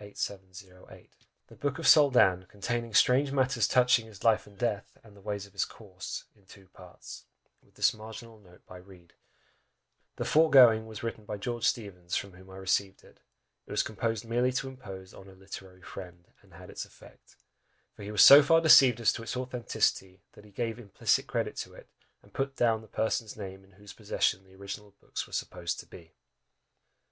[0.00, 0.04] "The
[1.50, 5.46] Boke of the Soldan, conteyninge strange matters touchynge his lyfe and deathe, and the ways
[5.46, 7.26] of his course, in two partes,
[7.60, 9.14] 12mo," with this marginal note by Reed
[10.16, 13.20] "The foregoing was written by George Steevens, Esq., from whom I received it.
[13.66, 17.36] It was composed merely to impose on 'a literary friend,' and had its effect;
[17.92, 21.54] for he was so far deceived as to its authenticity, that he gave implicit credit
[21.58, 21.88] to it,
[22.20, 25.86] and put down the person's name in whose possession the original books were supposed to
[25.86, 26.16] be."